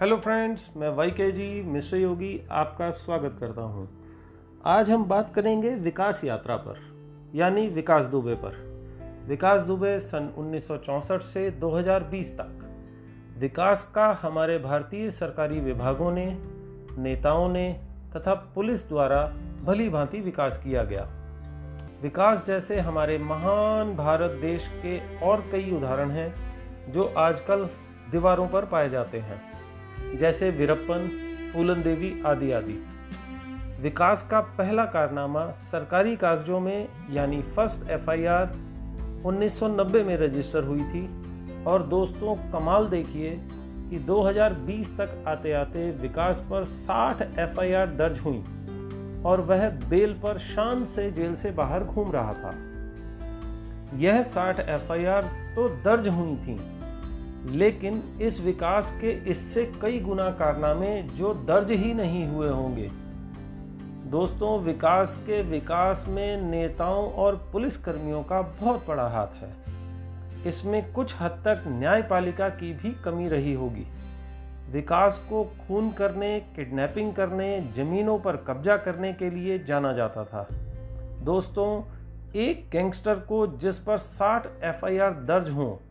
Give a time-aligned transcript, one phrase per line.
[0.00, 3.88] Hello friends, मैं Y के जी, मिश्र योगी आपका स्वागत करता हूँ।
[4.64, 6.78] आज हम बात करेंगे विकास यात्रा पर,
[7.34, 8.54] यानी विकास दुबे पर।
[9.28, 16.38] विकास दुबे सन 1964 से 2020 तक। विकास का हमारे भारतीय सरकारी विभागों ने,
[16.98, 17.80] नेताओं ने
[18.16, 19.34] तथा पुलिस द्वारा
[19.64, 21.08] भली भांति विकास किया गया।
[22.02, 26.34] विकास जैसे हमारे महान भारत देश के और कई उदाहरण हैं,
[26.92, 27.68] जो आजकल
[28.10, 29.47] दीवारों पर पाए जाते हैं।
[30.16, 31.10] जैसे वीरप्पन
[31.52, 32.84] फूलन देवी आदि आदि।
[33.80, 38.56] विकास का पहला कारनामा सरकारी कागजों में, यानी फ़र्स्ट एफआईआर
[39.24, 41.28] 1990 में रजिस्टर हुई थी।
[41.64, 43.40] और दोस्तों, कमाल देखिए
[43.90, 48.44] कि 2020 तक आते आते विकास पर 60 एफआईआर दर्ज हुई।
[49.24, 52.54] और वह बेल पर शान से जेल से बाहर घूम रहा था।
[53.94, 56.77] यह 60 एफआईआर तो दर्ज हुई थीं।
[57.48, 62.90] लेकिन इस विकास के इससे कई गुना कारनामे जो दर्ज ही नहीं हुए होंगे।
[64.10, 69.54] दोस्तों, विकास के विकास में नेताओं और पुलिसकर्मियों का बहुत बड़ा हाथ है।
[70.46, 73.86] इसमें कुछ हद तक न्यायपालिका की भी कमी रही होगी।
[74.70, 80.48] विकास को खून करने, किडनैपिंग करने, जमीनों पर कब्जा करने के लिए जाना जाता था।
[81.20, 81.84] दोस्तों,
[82.36, 85.87] एक गैंगस्टर को जिस पर 60 एफआईआर दर्ज हों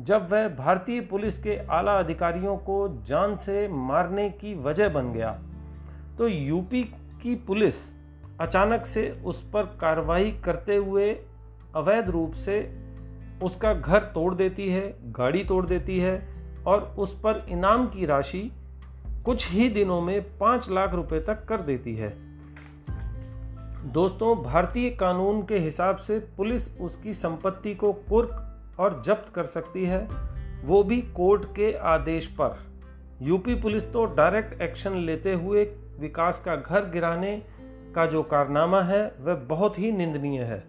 [0.00, 5.38] जब वह भारतीय पुलिस के आला अधिकारियों को जान से मारने की वजह बन गया
[6.18, 6.82] तो यूपी
[7.22, 7.74] की पुलिस
[8.40, 11.12] अचानक से उस पर कार्रवाई करते हुए
[11.74, 12.76] अवैध रूप से
[13.42, 16.28] उसका घर तोड़ देती है, गाड़ी तोड़ देती है
[16.66, 18.52] और उस पर इनाम की राशि
[19.24, 22.14] कुछ ही दिनों में पाँच लाख रुपए तक कर देती है।
[23.92, 28.46] दोस्तों, भारतीय कानून के हिसाब से पुलिस उसकी संपत्ति को कुर्क
[28.80, 30.08] और जब्त कर सकती है,
[30.64, 32.58] वो भी कोर्ट के आदेश पर।
[33.22, 35.64] यूपी पुलिस तो डायरेक्ट एक्शन लेते हुए
[35.98, 37.42] विकास का घर गिराने
[37.94, 40.64] का जो कारनामा है, वह बहुत ही निंदनीय है।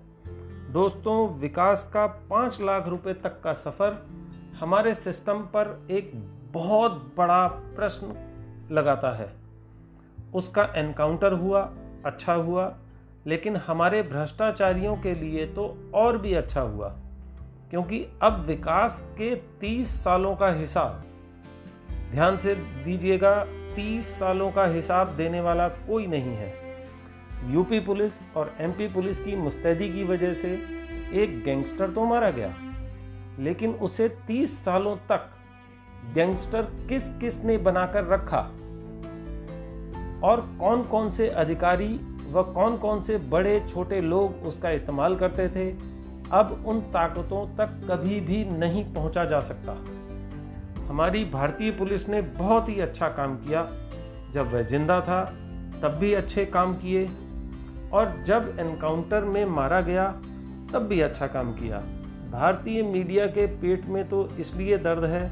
[0.72, 3.98] दोस्तों, विकास का पाँच लाख रुपए तक का सफ़र
[4.60, 6.12] हमारे सिस्टम पर एक
[6.52, 8.08] बहुत बड़ा प्रश्न
[8.72, 9.34] लगाता है।
[10.34, 11.62] उसका एनकाउंटर हुआ
[12.06, 12.76] अच्छा हुआ,
[13.26, 16.96] लेकिन हमारे भ्रष्टाचारियों के लिए तो और भी अच्छा हुआ।
[17.72, 21.04] क्योंकि अब विकास के 30 सालों का हिसाब,
[22.12, 23.34] ध्यान से दीजिएगा
[23.76, 26.54] 30 सालों का हिसाब देने वाला कोई नहीं है।
[27.54, 30.52] यूपी पुलिस और एमपी पुलिस की मुस्तैदी की वजह से
[31.14, 32.54] एक गैंगस्टर तो मारा गया,
[33.40, 35.30] लेकिन उसे 30 सालों तक
[36.14, 38.42] गैंगस्टर किस किस ने बनाकर रखा?
[40.24, 41.94] और कौन कौन से अधिकारी
[42.32, 45.72] व कौन कौन से बड़े छोटे लोग उसका इस्तेमाल करते थे?
[46.32, 49.72] अब उन ताकतों तक कभी भी नहीं पहुँचा जा सकता।
[50.88, 53.68] हमारी भारतीय पुलिस ने बहुत ही अच्छा काम किया।
[54.34, 55.24] जब वह ज़िंदा था,
[55.82, 57.10] तब भी अच्छे काम किए
[57.94, 60.08] और जब एनकाउंटर में मारा गया,
[60.74, 61.80] तब भी अच्छा काम किया।
[62.32, 65.30] भारतीय मीडिया के पेट में तो इसलिए दर्द है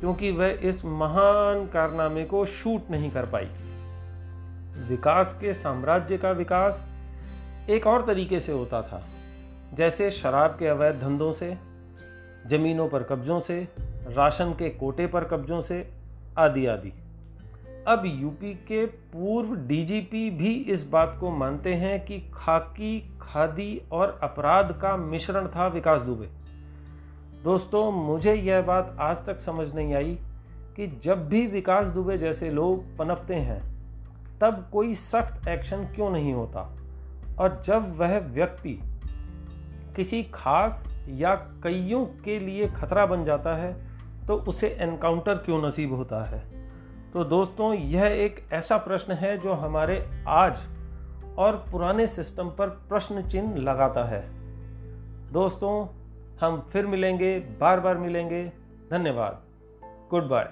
[0.00, 3.48] क्योंकि वह इस महान कारनामे को शूट नहीं कर पाई।
[4.88, 6.84] विकास के साम्राज्य का विकास
[7.70, 9.02] एक और तरीके से होता था।
[9.74, 11.58] जैसे शराब के अवैध धंधों से,
[12.46, 13.68] जमीनों पर कब्जों से,
[14.08, 15.90] राशन के कोटे पर कब्जों से,
[16.38, 16.92] आदि आदि।
[17.88, 24.20] अब यूपी के पूर्व डीजीपी भी इस बात को मानते हैं कि खाकी, खादी और
[24.22, 26.28] अपराध का मिश्रण था विकास दुबे।
[27.44, 30.18] दोस्तों, मुझे यह बात आज तक समझ नहीं आई
[30.76, 33.74] कि जब भी विकास दुबे जैसे लोग पनपते हैं,
[34.40, 36.76] तब कोई सख्त एक्शन क्यों नहीं होता?
[37.38, 38.80] और जब वह व्यक्ति
[39.96, 43.86] किसी खास या कईयों के लिए खतरा बन जाता है
[44.26, 46.70] तो उसे एनकाउंटर क्यों नसीब होता है?
[47.12, 50.58] तो दोस्तों, यह एक ऐसा प्रश्न है जो हमारे आज
[51.38, 54.28] और पुराने सिस्टम पर प्रश्न चिन्ह लगाता है।
[55.32, 55.86] दोस्तों,
[56.40, 58.52] हम फिर मिलेंगे, बार बार मिलेंगे।
[58.90, 59.40] धन्यवाद।
[60.10, 60.50] Good bye